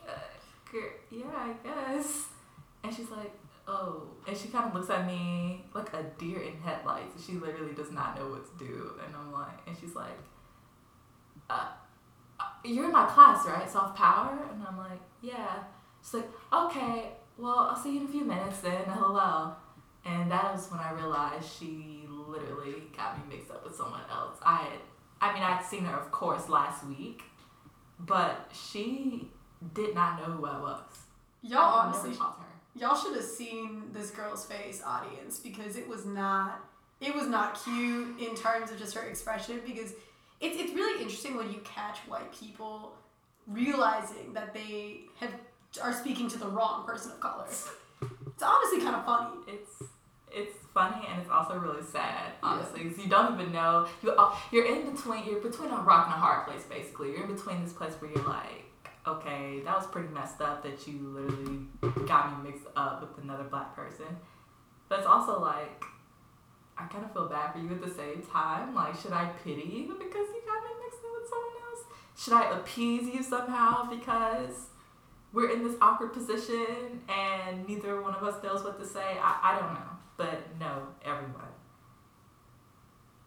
uh, 0.07 0.77
yeah, 1.09 1.23
I 1.33 1.53
guess. 1.63 2.27
And 2.83 2.93
she's 2.93 3.09
like, 3.09 3.31
oh. 3.67 4.03
And 4.27 4.37
she 4.37 4.49
kind 4.49 4.65
of 4.69 4.75
looks 4.75 4.91
at 4.91 5.07
me 5.07 5.65
like 5.73 5.91
a 5.93 6.03
deer 6.19 6.41
in 6.41 6.59
headlights. 6.61 7.25
She 7.25 7.33
literally 7.33 7.73
does 7.73 7.91
not 7.91 8.15
know 8.15 8.27
what 8.29 8.45
to 8.45 8.63
do. 8.63 8.91
And 9.03 9.15
I'm 9.15 9.31
like, 9.31 9.57
and 9.65 9.75
she's 9.79 9.95
like, 9.95 10.19
uh, 11.49 11.69
uh, 12.39 12.43
you're 12.63 12.85
in 12.85 12.91
my 12.91 13.05
class, 13.05 13.43
right? 13.47 13.67
Soft 13.67 13.97
power? 13.97 14.37
And 14.53 14.61
I'm 14.67 14.77
like, 14.77 15.01
yeah. 15.23 15.63
She's 16.03 16.15
like, 16.15 16.29
okay, 16.53 17.13
well, 17.37 17.69
I'll 17.69 17.75
see 17.75 17.93
you 17.93 18.01
in 18.01 18.05
a 18.05 18.09
few 18.09 18.23
minutes 18.25 18.59
then. 18.59 18.83
hello. 18.87 19.53
And 20.05 20.31
that 20.31 20.53
was 20.53 20.69
when 20.69 20.79
I 20.79 20.91
realized 20.91 21.49
she 21.59 22.03
literally 22.07 22.83
got 22.95 23.17
me 23.17 23.35
mixed 23.35 23.51
up 23.51 23.65
with 23.65 23.75
someone 23.75 24.01
else. 24.11 24.37
I 24.43 24.57
had, 24.57 24.79
I 25.19 25.33
mean, 25.33 25.41
I'd 25.41 25.63
seen 25.65 25.83
her, 25.85 25.95
of 25.97 26.11
course, 26.11 26.47
last 26.47 26.85
week, 26.85 27.23
but 27.99 28.51
she 28.53 29.29
did 29.73 29.95
not 29.95 30.19
know 30.19 30.33
who 30.35 30.45
I 30.45 30.59
was. 30.59 30.81
Y'all 31.41 31.59
I 31.79 31.85
honestly, 31.85 32.09
never 32.11 32.19
talked 32.21 32.41
to 32.41 32.45
her. 32.45 32.87
y'all 32.87 32.95
should 33.01 33.15
have 33.15 33.25
seen 33.25 33.83
this 33.91 34.11
girl's 34.11 34.45
face, 34.45 34.81
audience, 34.85 35.39
because 35.39 35.75
it 35.75 35.87
was 35.87 36.05
not, 36.05 36.59
it 37.01 37.15
was 37.15 37.27
not 37.27 37.59
cute 37.63 38.19
in 38.19 38.35
terms 38.35 38.69
of 38.71 38.77
just 38.77 38.93
her 38.95 39.07
expression. 39.07 39.61
Because 39.65 39.93
it's 40.39 40.59
it's 40.59 40.73
really 40.73 41.01
interesting 41.01 41.35
when 41.35 41.51
you 41.51 41.61
catch 41.63 41.97
white 42.07 42.31
people 42.31 42.93
realizing 43.47 44.33
that 44.33 44.53
they 44.53 45.01
have 45.19 45.31
are 45.81 45.93
speaking 45.93 46.27
to 46.29 46.37
the 46.37 46.47
wrong 46.47 46.85
person 46.85 47.11
of 47.11 47.19
color. 47.19 47.45
It's 47.47 48.43
honestly 48.43 48.79
kind 48.81 48.95
of 48.95 49.05
funny. 49.05 49.37
It's 49.47 49.83
it's 50.31 50.57
funny 50.73 51.07
and 51.09 51.21
it's 51.21 51.29
also 51.29 51.57
really 51.57 51.83
sad, 51.83 52.33
honestly, 52.43 52.83
because 52.83 52.97
you 52.97 53.09
don't 53.09 53.39
even 53.39 53.53
know 53.53 53.87
you 54.03 54.11
uh, 54.11 54.35
you're 54.51 54.65
in 54.65 54.91
between 54.91 55.25
you're 55.25 55.39
between 55.39 55.71
a 55.71 55.77
rock 55.77 56.07
and 56.07 56.15
a 56.15 56.17
hard 56.17 56.47
place 56.47 56.63
basically. 56.63 57.11
You're 57.11 57.23
in 57.23 57.33
between 57.33 57.63
this 57.63 57.73
place 57.73 57.93
where 57.99 58.11
you're 58.11 58.27
like, 58.27 58.65
okay, 59.07 59.61
that 59.63 59.75
was 59.75 59.87
pretty 59.87 60.09
messed 60.09 60.41
up 60.41 60.63
that 60.63 60.85
you 60.87 60.99
literally 60.99 62.05
got 62.05 62.43
me 62.43 62.51
mixed 62.51 62.67
up 62.75 63.01
with 63.01 63.23
another 63.23 63.45
black 63.45 63.75
person, 63.75 64.07
but 64.89 64.99
it's 64.99 65.07
also 65.07 65.39
like. 65.39 65.83
I 66.77 66.87
kind 66.87 67.05
of 67.05 67.13
feel 67.13 67.29
bad 67.29 67.53
for 67.53 67.59
you 67.59 67.69
at 67.71 67.81
the 67.81 67.89
same 67.89 68.21
time. 68.21 68.75
Like, 68.75 68.99
should 68.99 69.13
I 69.13 69.27
pity 69.45 69.61
you 69.61 69.95
because 69.97 70.27
you 70.27 70.41
got 70.45 70.61
me 70.61 70.71
mixed 70.83 70.99
up 70.99 71.11
with 71.21 71.29
someone 71.29 71.55
else? 71.63 71.83
Should 72.17 72.33
I 72.33 72.59
appease 72.59 73.15
you 73.15 73.23
somehow 73.23 73.89
because 73.89 74.67
we're 75.35 75.51
in 75.51 75.63
this 75.63 75.75
awkward 75.81 76.13
position 76.13 77.01
and 77.09 77.67
neither 77.67 78.01
one 78.01 78.15
of 78.15 78.23
us 78.23 78.41
knows 78.41 78.63
what 78.63 78.79
to 78.79 78.85
say. 78.85 79.17
I, 79.21 79.37
I 79.43 79.59
don't 79.59 79.73
know. 79.73 79.89
But 80.15 80.57
no, 80.57 80.87
everyone. 81.03 81.51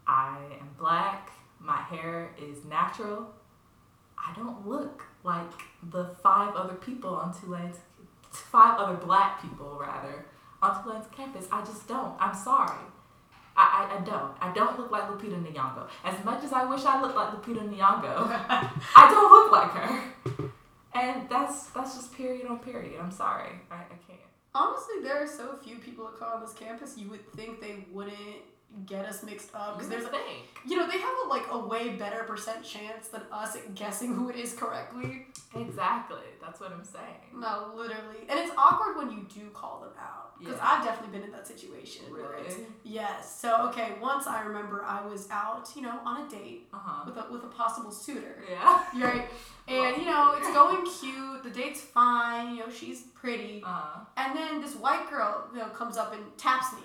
I 0.07 0.39
am 0.59 0.71
black. 0.79 1.31
My 1.59 1.77
hair 1.77 2.31
is 2.41 2.65
natural. 2.65 3.29
I 4.17 4.33
don't 4.35 4.67
look 4.67 5.03
like 5.23 5.51
the 5.91 6.05
five 6.23 6.55
other 6.55 6.73
people 6.73 7.13
on 7.13 7.31
Tulane's, 7.39 7.77
five 8.31 8.79
other 8.79 8.97
black 8.97 9.41
people 9.41 9.77
rather, 9.79 10.25
on 10.63 10.81
Tulane's 10.83 11.05
campus. 11.15 11.45
I 11.51 11.63
just 11.63 11.87
don't. 11.87 12.15
I'm 12.19 12.33
sorry. 12.33 12.79
I, 13.55 13.87
I, 13.91 13.97
I 13.97 14.01
don't. 14.01 14.33
I 14.41 14.51
don't 14.53 14.79
look 14.79 14.89
like 14.89 15.03
Lupita 15.03 15.39
Nyong'o. 15.43 15.87
As 16.03 16.25
much 16.25 16.43
as 16.43 16.53
I 16.53 16.65
wish 16.65 16.85
I 16.85 16.99
looked 16.99 17.15
like 17.15 17.29
Lupita 17.33 17.61
Nyong'o, 17.69 18.45
I 18.95 19.09
don't 19.11 19.31
look 19.31 19.51
like 19.51 19.71
her. 19.71 20.48
And 20.93 21.29
that's 21.29 21.67
that's 21.67 21.95
just 21.95 22.13
period 22.13 22.47
on 22.47 22.59
period. 22.59 22.99
I'm 22.99 23.11
sorry. 23.11 23.49
I, 23.69 23.75
I 23.75 23.97
can't. 24.07 24.19
Honestly, 24.55 24.95
there 25.03 25.21
are 25.21 25.27
so 25.27 25.55
few 25.63 25.77
people 25.77 26.07
of 26.07 26.19
color 26.19 26.33
on 26.35 26.41
this 26.41 26.53
campus. 26.53 26.97
You 26.97 27.09
would 27.09 27.31
think 27.33 27.61
they 27.61 27.85
wouldn't 27.91 28.17
get 28.85 29.05
us 29.05 29.23
mixed 29.23 29.49
up 29.55 29.75
because 29.77 29.89
there's, 29.89 30.05
a 30.05 30.09
thing. 30.09 30.43
you 30.67 30.75
know, 30.77 30.87
they 30.87 30.97
have 30.99 31.13
a, 31.25 31.27
like 31.27 31.43
a 31.51 31.57
way 31.57 31.89
better 31.89 32.23
percent 32.23 32.63
chance 32.63 33.07
than 33.09 33.21
us 33.31 33.55
at 33.55 33.73
guessing 33.75 34.13
who 34.13 34.29
it 34.29 34.35
is 34.35 34.53
correctly. 34.53 35.25
Exactly. 35.55 36.19
That's 36.41 36.59
what 36.59 36.71
I'm 36.71 36.83
saying. 36.83 37.03
No, 37.35 37.71
literally, 37.75 38.19
and 38.29 38.39
it's 38.39 38.51
awkward 38.57 38.97
when 38.97 39.09
you 39.11 39.25
do 39.33 39.49
call 39.49 39.79
them 39.81 39.91
out 39.99 40.37
because 40.39 40.55
Yeah. 40.57 40.69
I've 40.71 40.83
definitely 40.85 41.17
been 41.17 41.25
in 41.27 41.31
that 41.33 41.47
situation. 41.47 42.05
Really? 42.11 42.67
Yes. 42.83 43.39
So 43.39 43.67
okay, 43.69 43.93
once 43.99 44.27
I 44.27 44.41
remember 44.43 44.83
I 44.85 45.05
was 45.05 45.27
out, 45.31 45.69
you 45.75 45.81
know, 45.81 45.99
on 46.05 46.25
a 46.25 46.29
date 46.29 46.67
Uh 46.73 46.77
huh. 46.79 47.03
with 47.07 47.17
a 47.17 47.25
with 47.31 47.43
a 47.43 47.47
possible 47.47 47.91
suitor. 47.91 48.43
Yeah. 48.49 48.83
Right. 48.97 49.25
And 49.67 49.97
you 49.97 50.05
know, 50.05 50.33
it's 50.35 50.47
going 50.51 50.83
cute. 50.99 51.43
The 51.43 51.51
date's 51.51 51.79
fine. 51.79 52.55
You 52.55 52.61
know, 52.61 52.71
she's 52.71 53.03
pretty. 53.13 53.61
Uh-huh. 53.63 53.99
And 54.17 54.35
then 54.35 54.61
this 54.61 54.75
white 54.75 55.07
girl, 55.11 55.45
you 55.53 55.59
know, 55.59 55.67
comes 55.67 55.95
up 55.95 56.11
and 56.11 56.23
taps 56.39 56.73
me. 56.73 56.79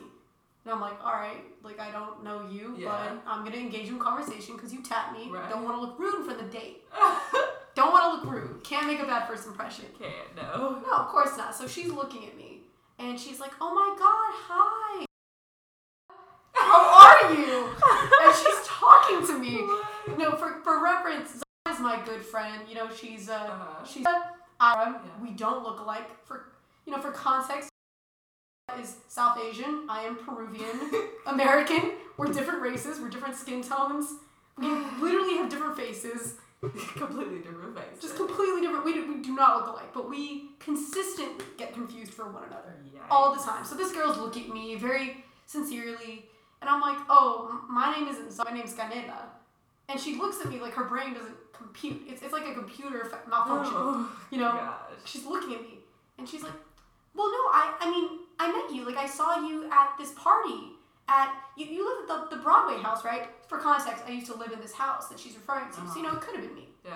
And 0.65 0.73
I'm 0.73 0.81
like, 0.81 0.99
all 1.05 1.13
right, 1.13 1.45
like 1.63 1.79
I 1.79 1.91
don't 1.91 2.25
know 2.25 2.49
you, 2.51 2.75
Yeah. 2.79 2.89
but 2.89 3.23
I'm 3.31 3.45
gonna 3.45 3.57
engage 3.57 3.89
in 3.89 3.99
conversation 3.99 4.57
because 4.57 4.73
you 4.73 4.83
tapped 4.83 5.13
me. 5.13 5.29
Right. 5.31 5.49
Don't 5.51 5.63
want 5.65 5.77
to 5.77 5.81
look 5.83 5.99
rude 5.99 6.27
for 6.27 6.35
the 6.35 6.49
date. 6.49 6.85
Don't 7.75 7.93
want 7.93 8.05
to 8.05 8.11
look 8.29 8.35
rude. 8.35 8.63
Can't 8.65 8.87
make 8.87 9.01
a 9.01 9.05
bad 9.05 9.27
first 9.29 9.47
impression. 9.47 9.85
can't 9.99 10.35
no. 10.37 10.81
No, 10.87 10.93
of 10.97 11.09
course 11.09 11.37
not. 11.37 11.55
So 11.55 11.67
she's 11.67 11.91
looking 11.91 12.25
at 12.27 12.37
me, 12.37 12.61
and 12.99 13.19
she's 13.21 13.41
like, 13.41 13.51
oh 13.61 13.75
my 13.75 13.95
god, 13.99 14.33
hi. 14.49 15.05
How 16.55 17.27
are 17.27 17.35
you? 17.35 17.69
And 18.23 18.35
she's 18.35 18.67
talking 18.67 19.27
to 19.27 19.39
me. 19.39 19.57
What? 19.63 20.19
No, 20.19 20.33
for 20.37 20.61
for 20.63 20.83
reference, 20.83 21.31
Zara 21.33 21.75
is 21.77 21.81
my 21.81 22.01
good 22.05 22.23
friend. 22.25 22.63
You 22.69 22.77
know, 22.77 22.89
she's 22.95 23.29
uh, 23.29 23.35
Uh-huh. 23.35 23.85
she's 23.85 24.07
uh. 24.07 24.21
Yeah. 24.61 24.95
We 25.21 25.31
don't 25.33 25.63
look 25.63 25.81
alike. 25.81 26.09
For 26.25 26.47
you 26.87 26.93
know, 26.95 27.01
for 27.01 27.11
context, 27.11 27.69
is 28.81 28.97
South 29.09 29.39
Asian. 29.39 29.87
I 29.89 30.03
am 30.03 30.17
Peruvian, 30.17 30.91
American. 31.27 31.93
We're 32.17 32.27
different 32.33 32.63
races. 32.63 33.01
We're 33.01 33.09
different 33.11 33.37
skin 33.37 33.63
tones. 33.63 34.07
We 34.59 34.69
literally 35.01 35.37
have 35.39 35.49
different 35.49 35.77
faces. 35.77 36.35
Completely 36.97 37.39
different 37.41 37.77
faces. 37.77 38.01
Just 38.01 38.17
completely 38.17 38.63
different. 38.63 38.87
We 38.87 38.95
do, 38.95 39.07
we 39.13 39.21
do 39.23 39.35
not 39.35 39.57
look 39.59 39.67
alike, 39.69 39.93
but 39.93 40.09
we 40.09 40.51
consistently 40.61 41.45
get 41.59 41.75
confused 41.75 42.15
for 42.15 42.25
one 42.31 42.45
another 42.45 42.75
Yikes. 42.87 43.01
all 43.11 43.35
the 43.35 43.43
time. 43.43 43.67
So 43.67 43.75
this 43.75 43.93
girl's 43.93 44.17
looking 44.17 44.45
at 44.45 44.55
me 44.55 44.75
very 44.77 45.25
sincerely, 45.45 46.25
and 46.63 46.71
I'm 46.71 46.81
like, 46.81 46.97
"Oh, 47.11 47.61
my 47.69 47.93
name 47.95 48.09
isn't. 48.09 48.33
Zara, 48.33 48.51
My 48.51 48.57
name's 48.57 48.73
Ganela." 48.75 49.25
And 49.91 50.01
she 50.01 50.17
looks 50.17 50.41
at 50.41 50.49
me 50.49 50.59
like 50.59 50.73
her 50.73 50.85
brain 50.85 51.13
doesn't 51.13 51.37
compute. 51.53 52.01
It's, 52.09 52.23
it's 52.23 52.33
like 52.33 52.47
a 52.49 52.55
computer 52.55 53.13
malfunction. 53.29 53.75
Oh, 53.77 54.11
You 54.31 54.39
know, 54.39 54.53
Gosh. 54.53 54.79
she's 55.05 55.27
looking 55.27 55.53
at 55.55 55.61
me, 55.61 55.81
and 56.17 56.27
she's 56.27 56.43
like, 56.43 56.53
"Well, 57.15 57.31
no, 57.31 57.39
I, 57.53 57.75
I 57.81 57.91
mean, 57.91 58.21
I 58.39 58.51
met 58.51 58.75
you. 58.75 58.85
Like, 58.85 58.97
I 58.97 59.07
saw 59.07 59.47
you 59.47 59.71
at 59.71 59.95
this 59.99 60.13
party 60.13 60.75
at 61.09 61.35
you. 61.57 61.67
You 61.67 61.85
live 61.89 62.09
at 62.09 62.31
the, 62.31 62.37
the 62.37 62.43
Broadway 62.43 62.83
house, 62.83 63.05
right? 63.05 63.29
For 63.49 63.59
context, 63.59 64.05
I 64.07 64.13
used 64.13 64.27
to 64.27 64.37
live 64.37 64.53
in 64.53 64.61
this 64.61 64.73
house 64.73 65.09
that 65.09 65.19
she's 65.19 65.35
referring 65.35 65.71
to. 65.71 65.89
So 65.89 65.97
you 65.97 66.03
know, 66.03 66.13
it 66.13 66.21
could 66.21 66.37
have 66.37 66.45
been 66.45 66.55
me. 66.55 66.69
Yeah. 66.85 66.93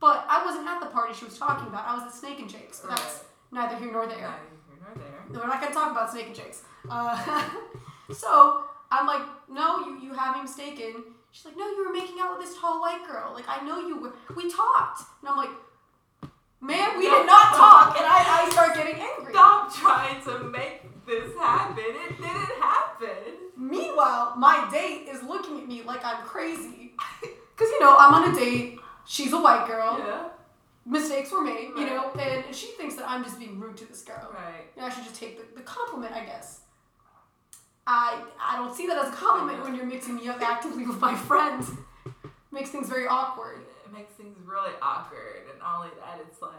But 0.00 0.26
I 0.28 0.44
wasn't 0.44 0.66
at 0.66 0.80
the 0.80 0.86
party 0.86 1.14
she 1.14 1.24
was 1.24 1.38
talking 1.38 1.68
about. 1.68 1.86
I 1.86 1.94
was 1.94 2.02
at 2.04 2.12
Snake 2.12 2.40
and 2.40 2.50
Jake's. 2.50 2.80
But 2.80 2.90
that's 2.90 3.24
neither 3.52 3.76
here 3.76 3.92
nor 3.92 4.06
there. 4.06 4.18
Neither 4.18 4.34
here 4.68 4.78
nor 4.80 4.94
there. 4.96 5.24
No, 5.30 5.40
we're 5.40 5.46
not 5.46 5.60
gonna 5.60 5.74
talk 5.74 5.92
about 5.92 6.10
Snake 6.10 6.26
and 6.26 6.34
Jake's. 6.34 6.62
Uh, 6.90 7.48
so 8.12 8.64
I'm 8.90 9.06
like, 9.06 9.22
no, 9.48 9.86
you 9.86 10.00
you 10.02 10.14
have 10.14 10.34
me 10.36 10.42
mistaken. 10.42 11.04
She's 11.30 11.44
like, 11.44 11.56
no, 11.56 11.66
you 11.68 11.86
were 11.86 11.92
making 11.92 12.16
out 12.20 12.36
with 12.36 12.46
this 12.46 12.58
tall 12.58 12.80
white 12.80 13.06
girl. 13.06 13.32
Like 13.32 13.44
I 13.48 13.64
know 13.64 13.78
you 13.86 13.96
were. 13.96 14.12
We 14.34 14.50
talked, 14.50 15.02
and 15.20 15.28
I'm 15.30 15.36
like, 15.36 15.54
man, 16.60 16.98
we 16.98 17.04
did 17.04 17.24
not 17.24 17.54
talk. 17.54 17.96
And 17.96 18.04
I 18.04 18.42
I 18.42 18.50
start 18.50 18.74
getting 18.74 18.96
angry. 19.00 19.32
Stop 19.32 19.72
trying 19.72 20.20
to 20.24 20.44
make 20.50 20.81
this 21.06 21.36
happen. 21.36 21.84
It 21.86 22.16
didn't 22.16 22.62
happen. 22.62 23.50
Meanwhile, 23.56 24.34
my 24.36 24.68
date 24.72 25.08
is 25.08 25.22
looking 25.22 25.58
at 25.58 25.68
me 25.68 25.82
like 25.82 26.04
I'm 26.04 26.24
crazy. 26.24 26.92
Cause 27.56 27.68
you 27.68 27.80
know 27.80 27.96
I'm 27.98 28.14
on 28.14 28.32
a 28.32 28.38
date. 28.38 28.78
She's 29.06 29.32
a 29.32 29.40
white 29.40 29.66
girl. 29.66 29.98
Yeah. 29.98 30.28
Mistakes 30.84 31.30
were 31.30 31.42
made, 31.42 31.70
you 31.76 31.86
know, 31.86 32.10
and 32.18 32.54
she 32.54 32.68
thinks 32.72 32.96
that 32.96 33.08
I'm 33.08 33.22
just 33.22 33.38
being 33.38 33.60
rude 33.60 33.76
to 33.76 33.86
this 33.86 34.02
girl. 34.02 34.30
Right. 34.32 34.64
And 34.76 34.84
I 34.84 34.88
should 34.88 35.04
just 35.04 35.14
take 35.14 35.38
the, 35.38 35.60
the 35.60 35.62
compliment, 35.62 36.12
I 36.12 36.24
guess. 36.24 36.62
I 37.86 38.22
I 38.40 38.56
don't 38.56 38.74
see 38.74 38.86
that 38.86 38.98
as 39.04 39.12
a 39.12 39.16
compliment 39.16 39.62
when 39.62 39.74
you're 39.74 39.86
mixing 39.86 40.16
me 40.16 40.28
up 40.28 40.40
actively 40.40 40.86
with 40.86 41.00
my 41.00 41.14
friends. 41.14 41.70
Makes 42.50 42.70
things 42.70 42.88
very 42.88 43.06
awkward. 43.06 43.60
It 43.84 43.92
makes 43.92 44.12
things 44.14 44.36
really 44.44 44.72
awkward, 44.82 45.48
and 45.50 45.58
not 45.58 45.76
only 45.76 45.88
that, 46.00 46.20
it's 46.28 46.42
like, 46.42 46.52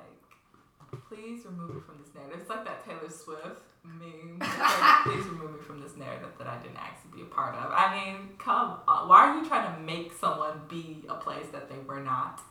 please 1.13 1.45
remove 1.45 1.75
me 1.75 1.81
from 1.85 1.97
this 2.01 2.13
narrative. 2.15 2.39
It's 2.41 2.49
like 2.49 2.65
that 2.65 2.85
Taylor 2.85 3.09
Swift 3.09 3.61
meme. 3.83 4.39
Like, 4.41 5.03
please 5.03 5.25
remove 5.25 5.53
me 5.53 5.59
from 5.61 5.81
this 5.81 5.95
narrative 5.95 6.29
that 6.37 6.47
I 6.47 6.57
didn't 6.57 6.77
actually 6.77 7.17
be 7.17 7.21
a 7.21 7.25
part 7.25 7.55
of. 7.55 7.71
I 7.71 7.93
mean, 7.93 8.29
come 8.39 8.77
on. 8.87 9.07
Why 9.07 9.27
are 9.29 9.37
you 9.37 9.47
trying 9.47 9.73
to 9.73 9.81
make 9.81 10.13
someone 10.13 10.61
be 10.69 11.03
a 11.09 11.15
place 11.15 11.45
that 11.51 11.69
they 11.69 11.77
were 11.87 12.01
not? 12.01 12.41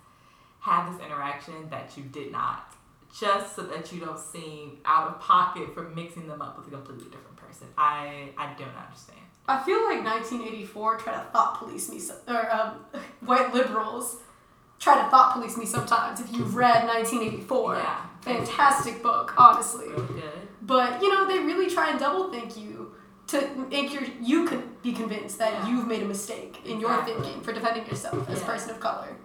have 0.63 0.93
this 0.93 1.05
interaction 1.05 1.69
that 1.71 1.91
you 1.97 2.05
did 2.05 2.31
not, 2.31 2.73
just 3.19 3.57
so 3.57 3.63
that 3.63 3.93
you 3.93 3.99
don't 3.99 4.19
seem 4.19 4.79
out 4.85 5.09
of 5.09 5.21
pocket 5.21 5.75
for 5.75 5.89
mixing 5.89 6.29
them 6.29 6.41
up 6.41 6.57
with 6.57 6.69
a 6.69 6.71
completely 6.71 7.05
different 7.07 7.37
person. 7.37 7.67
I 7.77 8.29
I 8.39 8.55
don't 8.57 8.77
understand. 8.77 9.19
I 9.49 9.61
feel 9.65 9.83
like 9.85 10.05
1984 10.05 10.99
tried 10.99 11.15
to 11.15 11.31
thought 11.33 11.59
police 11.59 11.91
me, 11.91 12.01
or 12.29 12.53
um, 12.53 12.77
white 13.27 13.53
liberals 13.53 14.19
try 14.79 15.03
to 15.03 15.11
thought 15.11 15.33
police 15.35 15.57
me 15.57 15.67
sometimes. 15.67 16.21
If 16.21 16.33
you've 16.33 16.55
read 16.55 16.87
1984, 16.87 17.75
Yeah. 17.75 18.07
Fantastic 18.23 19.03
book, 19.03 19.35
honestly. 19.37 19.89
Good. 19.89 20.49
But 20.63 21.03
you 21.03 21.09
know, 21.13 21.27
they 21.27 21.39
really 21.41 21.69
try 21.71 21.91
and 21.91 21.99
double 21.99 22.31
think 22.31 22.57
you 22.57 22.93
to 23.29 23.49
make 23.71 23.93
your 23.93 24.03
you 24.21 24.47
could 24.47 24.83
be 24.83 24.93
convinced 24.93 25.39
that 25.39 25.53
Yeah. 25.53 25.69
you've 25.69 25.87
made 25.87 26.03
a 26.03 26.07
mistake 26.07 26.61
in 26.65 26.81
your 26.81 26.91
Exactly. 26.93 27.15
thinking 27.23 27.41
for 27.43 27.53
defending 27.53 27.87
yourself 27.87 28.29
as 28.29 28.39
a 28.39 28.41
Yeah. 28.41 28.47
person 28.47 28.71
of 28.71 28.81
color. 28.81 29.17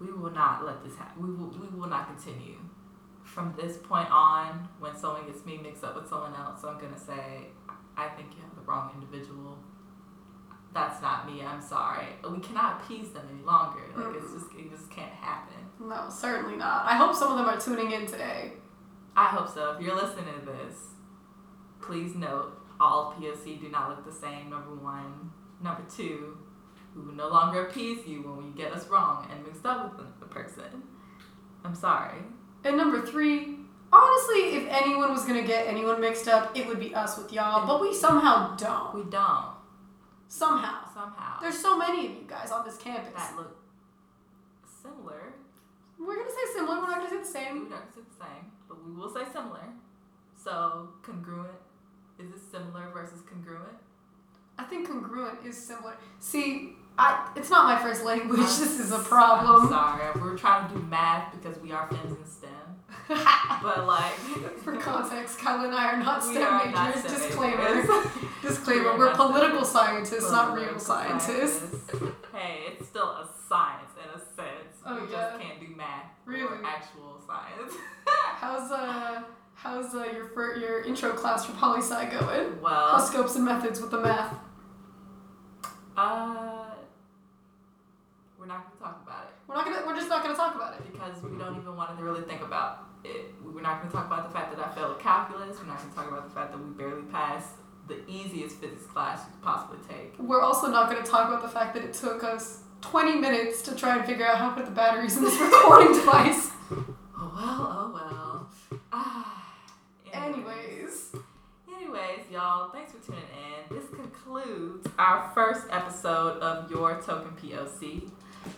We 0.00 0.12
will 0.12 0.30
not 0.32 0.64
let 0.64 0.82
this 0.84 0.96
happen. 0.96 1.22
We 1.22 1.30
will, 1.34 1.48
we 1.50 1.68
will 1.80 1.88
not 1.88 2.06
continue. 2.08 2.56
From 3.22 3.54
this 3.56 3.78
point 3.78 4.10
on, 4.10 4.68
when 4.78 4.94
someone 4.96 5.24
gets 5.26 5.44
me 5.46 5.58
mixed 5.62 5.82
up 5.84 5.94
with 5.96 6.08
someone 6.08 6.34
else, 6.34 6.62
I'm 6.64 6.78
going 6.78 6.92
to 6.92 6.98
say, 7.00 7.48
I 7.96 8.08
think 8.08 8.34
you 8.36 8.42
have 8.42 8.54
the 8.54 8.60
wrong 8.62 8.90
individual. 8.94 9.58
That's 10.72 11.00
not 11.00 11.26
me. 11.26 11.44
I'm 11.44 11.62
sorry. 11.62 12.06
We 12.28 12.38
cannot 12.40 12.82
appease 12.82 13.10
them 13.10 13.26
any 13.32 13.42
longer. 13.42 13.82
Like, 13.96 14.16
it's 14.16 14.32
just, 14.32 14.46
it 14.58 14.70
just 14.70 14.90
can't 14.90 15.12
happen. 15.12 15.63
No, 15.80 16.06
certainly 16.08 16.56
not. 16.56 16.86
I 16.86 16.96
hope 16.96 17.14
some 17.14 17.32
of 17.32 17.38
them 17.38 17.46
are 17.46 17.60
tuning 17.60 17.92
in 17.92 18.06
today. 18.06 18.52
I 19.16 19.26
hope 19.26 19.48
so. 19.48 19.72
If 19.72 19.82
you're 19.82 19.94
listening 19.94 20.26
to 20.40 20.46
this, 20.46 20.76
please 21.80 22.14
note 22.14 22.52
all 22.80 23.14
POC 23.18 23.60
do 23.60 23.68
not 23.68 23.90
look 23.90 24.04
the 24.04 24.12
same. 24.12 24.50
Number 24.50 24.74
one. 24.74 25.30
Number 25.62 25.82
two, 25.94 26.36
we 26.94 27.02
will 27.02 27.14
no 27.14 27.28
longer 27.28 27.66
appease 27.66 28.06
you 28.06 28.22
when 28.22 28.36
we 28.36 28.50
get 28.60 28.72
us 28.72 28.88
wrong 28.88 29.28
and 29.30 29.44
mixed 29.44 29.64
up 29.64 29.96
with 29.98 30.20
the 30.20 30.26
person. 30.26 30.82
I'm 31.64 31.74
sorry. 31.74 32.18
And 32.64 32.76
number 32.76 33.04
three, 33.06 33.56
honestly, 33.92 34.56
if 34.56 34.68
anyone 34.68 35.12
was 35.12 35.24
gonna 35.24 35.46
get 35.46 35.66
anyone 35.66 36.00
mixed 36.00 36.28
up, 36.28 36.56
it 36.56 36.66
would 36.66 36.80
be 36.80 36.94
us 36.94 37.16
with 37.16 37.32
y'all. 37.32 37.66
But 37.66 37.80
we 37.80 37.94
somehow 37.94 38.56
don't. 38.56 38.94
We 38.94 39.10
don't. 39.10 39.54
Somehow. 40.28 40.80
Somehow. 40.92 41.40
There's 41.40 41.58
so 41.58 41.78
many 41.78 42.06
of 42.06 42.12
you 42.12 42.24
guys 42.26 42.50
on 42.50 42.64
this 42.64 42.76
campus. 42.76 43.12
that 43.14 43.36
look. 43.36 43.56
We're 46.06 46.16
gonna 46.16 46.30
say 46.30 46.52
similar. 46.54 46.76
We're 46.80 46.86
not 46.90 46.98
gonna 46.98 47.10
say 47.10 47.18
the 47.18 47.24
same. 47.24 47.54
We 47.54 47.60
same. 47.60 47.70
don't 47.70 47.94
say 47.94 48.00
the 48.08 48.24
same, 48.24 48.44
but 48.68 48.84
we 48.84 48.92
will 48.92 49.08
say 49.08 49.24
similar. 49.32 49.64
So 50.36 50.88
congruent. 51.02 51.50
Is 52.18 52.30
it 52.30 52.40
similar 52.50 52.90
versus 52.92 53.20
congruent? 53.28 53.76
I 54.58 54.64
think 54.64 54.86
congruent 54.88 55.44
is 55.44 55.56
similar. 55.56 55.96
See, 56.20 56.76
I 56.98 57.28
it's 57.36 57.50
not 57.50 57.64
my 57.64 57.82
first 57.82 58.04
language. 58.04 58.38
I'm 58.38 58.44
This 58.60 58.78
is 58.80 58.92
a 58.92 58.96
I'm 58.96 59.04
problem. 59.04 59.68
sorry. 59.68 60.04
We're 60.20 60.36
trying 60.38 60.68
to 60.68 60.74
do 60.74 60.82
math 60.82 61.32
because 61.32 61.58
we 61.60 61.72
are 61.72 61.88
femmes 61.88 62.16
in 62.18 62.24
STEM. 62.26 62.50
But 63.62 63.86
like 63.86 64.12
For 64.62 64.76
context, 64.76 65.38
Kyle 65.38 65.64
and 65.64 65.74
I 65.74 65.92
are 65.92 65.96
not 65.96 66.22
STEM 66.22 66.42
are 66.42 66.70
not 66.70 66.94
majors. 66.94 67.10
STEM 67.10 67.28
Disclaimer. 67.28 67.74
majors. 67.74 68.06
Disclaimer. 68.42 68.82
We 68.82 68.88
are 68.90 68.98
We're 68.98 69.06
not 69.06 69.16
political 69.16 69.64
scientists, 69.64 70.30
not 70.30 70.54
real 70.56 70.78
scientists. 70.78 71.58
scientists. 71.58 72.12
Hey, 72.32 72.64
it's 72.68 72.86
still 72.86 73.08
a 73.08 73.28
science 73.48 73.82
in 73.82 73.83
a 73.83 73.83
sense. 73.83 73.83
Oh, 74.86 74.94
we 75.04 75.10
yeah. 75.12 75.30
just 75.30 75.40
can't 75.40 75.60
do 75.60 75.68
math 75.76 76.06
Really? 76.26 76.42
or 76.42 76.60
actual 76.64 77.20
science. 77.26 77.72
How's 78.36 78.70
uh 78.70 79.22
how's 79.54 79.94
uh, 79.94 80.04
your 80.12 80.26
fir- 80.26 80.56
your 80.56 80.82
intro 80.82 81.12
class 81.12 81.46
for 81.46 81.52
poli 81.52 81.80
sci 81.80 82.10
going? 82.10 82.60
well, 82.60 82.90
How's 82.92 83.08
scopes 83.08 83.34
and 83.36 83.44
methods 83.44 83.80
with 83.80 83.90
the 83.90 84.00
math? 84.00 84.34
uh, 85.96 86.64
we're 88.38 88.46
not 88.46 88.64
gonna 88.68 88.80
talk 88.92 89.02
about 89.06 89.24
it. 89.28 89.34
We're 89.48 89.54
not 89.54 89.64
gonna. 89.64 89.82
We're 89.86 89.94
just 89.96 90.08
not 90.08 90.22
gonna 90.22 90.34
talk 90.34 90.54
about 90.56 90.74
it. 90.74 90.92
because 90.92 91.22
we 91.22 91.38
don't 91.38 91.56
even 91.56 91.76
want 91.76 91.96
to 91.96 92.04
really 92.04 92.22
think 92.22 92.42
about 92.42 92.80
it. 93.04 93.32
We're 93.42 93.62
not 93.62 93.78
going 93.80 93.90
to 93.90 93.96
talk 93.96 94.06
about 94.06 94.26
the 94.28 94.34
fact 94.34 94.54
that 94.56 94.66
I 94.66 94.74
failed 94.74 94.98
calculus. 94.98 95.58
We're 95.58 95.66
not 95.66 95.78
going 95.78 95.90
to 95.90 95.94
talk 95.96 96.08
about 96.08 96.28
the 96.28 96.34
fact 96.34 96.52
that 96.52 96.58
we 96.58 96.70
barely 96.70 97.02
passed 97.12 97.50
the 97.86 97.98
easiest 98.08 98.56
physics 98.56 98.86
class 98.86 99.20
you 99.26 99.32
could 99.32 99.42
possibly 99.42 99.78
take. 99.88 100.14
We're 100.18 100.40
also 100.40 100.66
not 100.68 100.90
gonna 100.90 101.04
talk 101.06 101.28
about 101.28 101.42
the 101.42 101.48
fact 101.48 101.74
that 101.74 101.84
it 101.84 101.92
took 101.94 102.24
us 102.24 102.60
20 102.84 103.16
minutes 103.16 103.62
to 103.62 103.74
try 103.74 103.96
and 103.96 104.04
figure 104.06 104.26
out 104.26 104.36
how 104.38 104.50
to 104.50 104.56
put 104.56 104.66
the 104.66 104.70
batteries 104.70 105.16
in 105.16 105.24
this 105.24 105.40
recording 105.40 105.92
device. 105.94 106.50
Oh 106.70 107.32
well, 107.34 107.66
oh 107.70 107.90
well. 107.94 108.48
Ah. 108.92 109.54
Anyways, 110.12 111.12
Anyways, 111.76 112.20
y'all, 112.30 112.70
thanks 112.70 112.92
for 112.92 112.98
tuning 113.04 113.22
in. 113.22 113.76
This 113.76 113.88
concludes 113.90 114.86
our 114.98 115.30
first 115.34 115.66
episode 115.70 116.38
of 116.40 116.70
Your 116.70 117.00
Token 117.00 117.32
POC. 117.42 118.10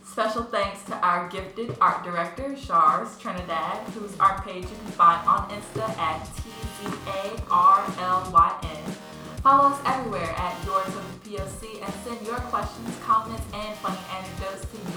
Special 0.05 0.43
thanks 0.43 0.83
to 0.85 0.95
our 0.97 1.29
gifted 1.29 1.77
art 1.81 2.03
director, 2.05 2.57
Shars 2.57 3.17
Trinidad, 3.19 3.79
whose 3.91 4.19
art 4.19 4.45
page 4.45 4.65
you 4.65 4.69
can 4.71 4.93
find 4.93 5.27
on 5.29 5.49
Insta 5.51 5.89
at 5.99 6.29
T-Z-A-R-L-Y-N. 7.57 8.93
Follow 9.43 9.69
us 9.71 9.81
everywhere 9.87 10.35
at 10.37 10.65
Your 10.65 10.83
Token 10.83 11.21
POC 11.25 11.81
and 11.85 11.95
send 12.05 12.27
your 12.27 12.39
questions, 12.51 12.97
comments, 13.05 13.45
and 13.55 13.77